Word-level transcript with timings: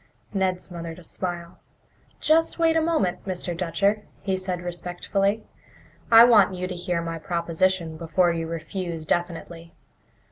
Ned 0.33 0.59
smothered 0.59 0.97
a 0.97 1.03
smile. 1.03 1.59
"Just 2.19 2.57
wait 2.57 2.75
a 2.75 2.81
moment, 2.81 3.23
Mr. 3.25 3.55
Dutcher," 3.55 4.01
he 4.23 4.35
said 4.35 4.59
respectfully. 4.59 5.43
"I 6.11 6.23
want 6.23 6.55
you 6.55 6.65
to 6.67 6.73
hear 6.75 7.03
my 7.03 7.19
proposition 7.19 7.97
before 7.97 8.31
you 8.33 8.47
refuse 8.47 9.05
definitely. 9.05 9.75